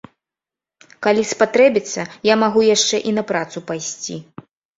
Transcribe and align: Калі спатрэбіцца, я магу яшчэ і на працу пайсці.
Калі 1.07 1.21
спатрэбіцца, 1.31 2.01
я 2.33 2.39
магу 2.45 2.65
яшчэ 2.75 2.97
і 3.11 3.15
на 3.19 3.23
працу 3.29 3.57
пайсці. 3.71 4.19